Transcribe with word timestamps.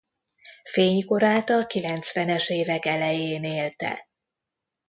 Fénykorát 0.63 1.49
a 1.49 1.65
kilencvenes 1.65 2.49
évek 2.49 2.85
elején 2.85 3.43
élte. 3.43 4.07